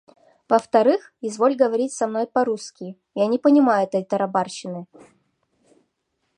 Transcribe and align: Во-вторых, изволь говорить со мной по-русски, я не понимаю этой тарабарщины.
Во-вторых, 0.49 1.13
изволь 1.21 1.55
говорить 1.55 1.93
со 1.93 2.07
мной 2.07 2.25
по-русски, 2.25 2.97
я 3.13 3.27
не 3.27 3.37
понимаю 3.37 3.85
этой 3.85 4.03
тарабарщины. 4.03 4.87